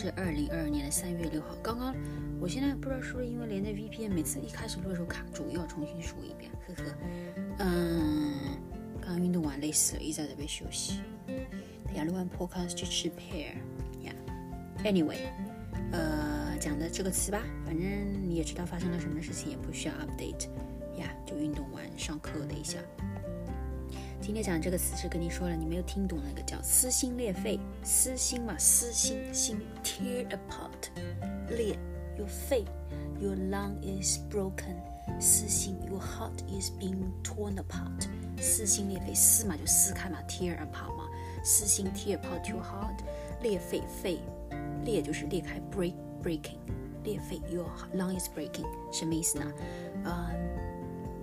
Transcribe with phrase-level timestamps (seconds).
[0.00, 1.48] 是二零二二年的三月六号。
[1.62, 1.94] 刚刚，
[2.40, 6.96] 我现在不知道是不是因为连着 VPN，每次一开始录的时候卡住，又要重新说一遍，呵呵。
[7.58, 8.32] 嗯，
[8.98, 11.00] 刚刚运动完累死了，一直在这边休息。
[11.84, 13.52] 等下录完 Podcast 去吃 pear。
[14.02, 15.18] Yeah，Anyway，
[15.92, 20.48] 呃，讲的这个词吧，反正你也知道发生了什么事情，也不需要 update。
[20.96, 22.78] 呀，就运动完上课了一下。
[24.20, 30.90] 今天讲这个词是跟你说了，你没有听懂那个叫撕心裂肺，撕心嘛，撕心心，tear apart，
[31.48, 31.76] 裂
[32.16, 32.64] ，your 肺
[33.18, 34.76] ，your lung is broken，
[35.18, 41.08] 撕心，your heart is being torn apart，撕心裂肺，撕嘛就撕开嘛，tear apart 嘛，
[41.42, 42.98] 撕心 tear apart your heart，
[43.42, 44.18] 裂肺肺，
[44.84, 46.58] 裂就是裂开，break breaking，
[47.04, 49.52] 裂肺，your lung is breaking，什么意思呢？
[50.04, 50.69] 嗯。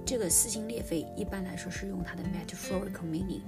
[0.08, 3.42] 这个撕心裂肺一般来说是用它的 metaphorical meaning，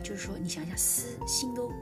[0.00, 1.72] 就是说你想想撕心都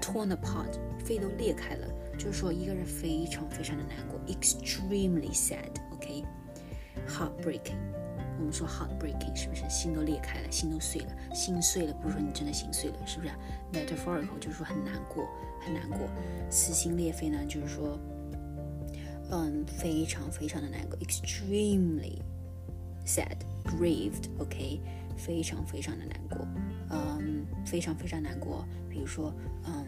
[0.00, 7.78] torn apart，肺都裂开了，就是说一个人非常非常的难过，extremely sad，OK，heartbreaking，
[8.38, 13.32] 我们说 heartbreaking 是不是心都裂开了，心都碎了，心碎了不是说你真的心碎了，是不是
[13.72, 15.26] ？metaphorical 就是说很难过，
[15.60, 16.08] 很难过，
[16.48, 17.98] 撕心裂肺呢就是说，
[19.32, 22.20] 嗯，非常非常的难过，extremely。
[23.12, 24.80] Sad, grieved, OK，
[25.16, 26.46] 非常非常的难过，
[26.90, 28.64] 嗯，非常非常难过。
[28.88, 29.86] 比如说，嗯，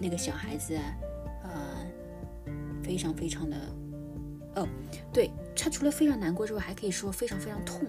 [0.00, 0.76] 那个小孩子，
[1.44, 1.86] 呃，
[2.82, 3.56] 非常非常的，
[4.56, 4.68] 哦，
[5.12, 7.82] 对，他除了非常难过之外，还可以说非常非常痛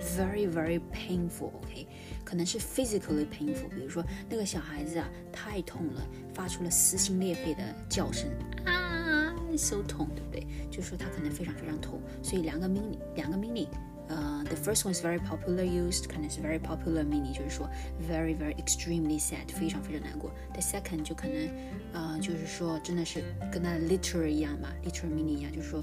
[0.00, 1.86] ，very very painful，OK，
[2.24, 3.68] 可能是 physically painful。
[3.68, 8.28] 比如说那个小孩子啊，太痛了，发出了撕心裂肺的叫声
[8.64, 10.46] 啊，so 痛，对不对？
[10.70, 13.68] 就说他可能非常非常痛，所以两个 meaning，两个 meaning。
[14.07, 17.69] 呃，the first one is very popular used，可能是 very popular meaning，就是说
[18.09, 20.29] very very extremely sad，非常非常难过。
[20.53, 21.49] The second 就可能，
[21.93, 25.81] 呃，就是说真的是跟它的 literal 一样嘛，literal meaning 一样，就是说，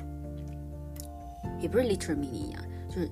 [1.60, 3.10] 也不是 literal meaning 一样，就是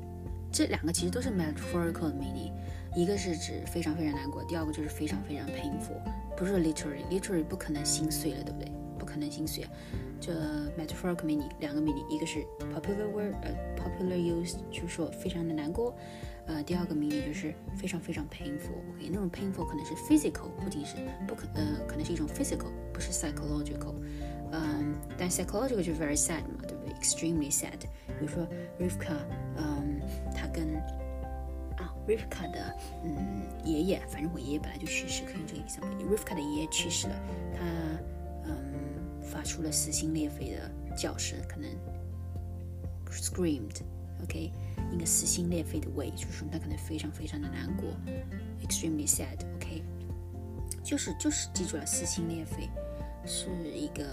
[0.53, 2.53] 这两个其实都是 metaphorical meaning，
[2.95, 5.99] 一个是指非常非常难过，第二个就是非常非常 painful，
[6.37, 8.71] 不是 literally，literally 不可能心碎了，对不对？
[8.99, 9.67] 不可能心碎。
[10.19, 10.33] 这
[10.79, 13.55] metaphorical meaning 两个 meaning，一个是 popular word，呃
[14.02, 15.96] ，popular use 就是说非常的难过，
[16.48, 18.78] 呃，第二个 meaning 就是非常非常 painful。
[18.96, 20.96] OK，那种 painful 可能是 physical，不仅是
[21.28, 23.94] 不可，呃，可能是一种 physical，不是 psychological。
[24.52, 27.80] 嗯，但 psychological 就是 very sad 嘛，对不对？extremely sad。
[28.08, 28.48] 比如说
[28.80, 29.16] Rivka，
[29.58, 30.02] 嗯，
[30.36, 30.76] 他跟
[31.78, 35.80] 啊 Rivka 的嗯爷爷，反正我爷爷本来就去世，可以用这个意思。
[36.04, 37.16] Rivka 的爷爷去世了，
[37.54, 37.62] 他
[38.46, 38.82] 嗯。
[39.24, 41.70] 发出了撕心裂肺的叫声，可能
[43.11, 44.53] screamed，OK，
[44.93, 47.89] 一个撕心裂肺的 way，就是说他可能非常非常的难过，
[48.63, 49.83] extremely sad，OK，
[50.83, 52.69] 就是就是记住了，撕心裂肺
[53.25, 54.05] 是一个，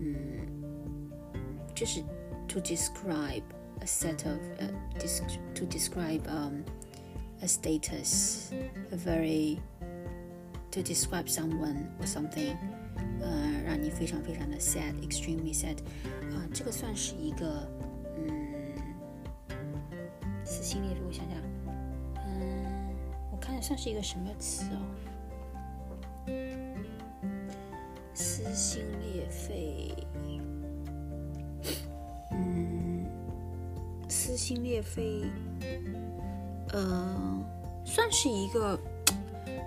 [0.00, 0.46] 嗯，
[1.74, 2.02] 就是
[2.48, 3.42] to describe
[3.80, 4.68] a set of，呃，
[5.54, 6.62] to describe um
[7.40, 9.58] a status，a very
[10.70, 12.56] to describe someone or something。
[13.20, 15.76] 呃，让你非常非常的 sad，extremely sad，
[16.32, 17.68] 啊，这个算是一个，
[18.17, 19.55] 嗯，
[20.43, 21.01] 撕心裂肺。
[21.05, 21.37] 我想想，
[22.25, 22.89] 嗯，
[23.31, 24.77] 我看算是一个什么词哦？
[28.13, 29.93] 撕心裂肺，
[32.31, 33.05] 嗯，
[34.09, 35.23] 撕心裂肺，
[36.73, 37.43] 呃，
[37.85, 38.79] 算是一个，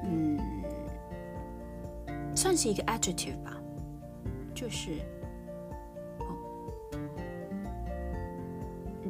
[0.05, 0.39] 嗯。
[2.33, 3.61] 算是一个 adjective 吧，
[4.55, 4.93] 就是，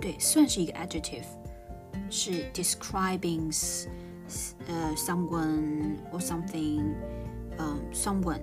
[0.00, 1.24] 对，算是一个 adjective，
[2.08, 3.52] 是 describing
[4.66, 6.94] 呃 someone or something，
[7.58, 8.40] 嗯，someone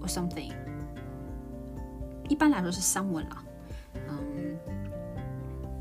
[0.00, 0.52] or something，
[2.28, 3.44] 一般来说是 someone 啦，
[4.08, 4.56] 嗯，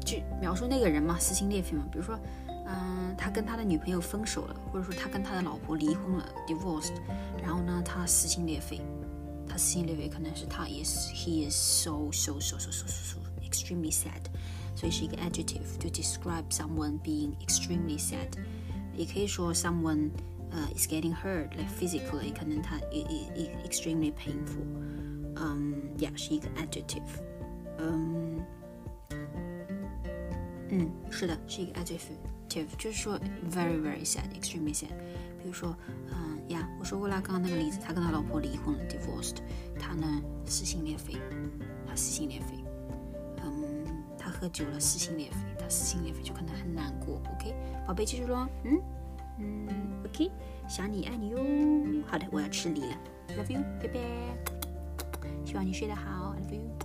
[0.03, 2.19] 就描述那个人嘛，撕心裂肺嘛，比如说。
[2.66, 6.93] 嗯，他跟他的女朋友分手了，或者说他跟他的老婆离婚了，divorced。
[7.43, 8.79] 然后呢，他撕心裂肺，
[9.47, 14.23] 他撕心裂肺可能是他 is he is so so so so so so extremely sad，
[15.09, 18.28] 个 adjective to describe someone being extremely sad。
[18.97, 20.10] 也可以说 someone
[20.50, 23.04] 呃 is getting hurt，like physically，可能他 i
[23.36, 24.65] i extremely painful。
[25.36, 27.03] 嗯，yeah，是一个 adjective。
[27.78, 28.41] 嗯，
[30.71, 32.16] 嗯，是的，是一个 adjective。
[32.48, 33.18] 就是说，
[33.53, 34.89] very very sad，extremely sad。
[35.41, 35.77] 比如说，
[36.10, 39.36] 嗯呀，我说过啦，刚刚那个例子，他跟他老婆离婚了，divorced。
[39.78, 41.15] 他呢，撕心裂肺，
[41.86, 42.56] 他撕心裂肺。
[44.43, 47.16] 喝酒了，撕心裂肺，他撕心裂肺，就可能很难过。
[47.34, 47.55] OK，
[47.87, 48.81] 宝贝，记住了，嗯
[49.40, 49.69] 嗯
[50.03, 50.29] ，OK，
[50.67, 51.37] 想你爱你哟。
[52.05, 52.97] 好的，我要吃梨了
[53.37, 54.01] ，love you，拜拜。
[55.45, 56.83] 希望你睡得好，I love you。